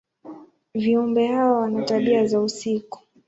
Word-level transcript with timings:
Viumbe 0.75 1.27
hawa 1.27 1.57
wana 1.61 1.83
tabia 1.85 2.25
za 2.25 2.39
usiku. 2.41 2.99